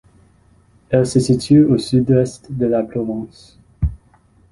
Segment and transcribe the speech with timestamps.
[0.89, 3.59] Elle se situe au sud-ouest de la province.